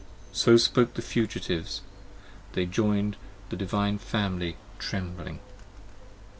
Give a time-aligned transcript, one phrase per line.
[0.31, 1.81] 83 So spoke the fugitives;
[2.53, 3.17] they join'd
[3.49, 5.41] the Divine Family, trembling.